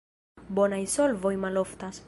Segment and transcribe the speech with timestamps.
[0.59, 1.99] Bonaj solvoj maloftas.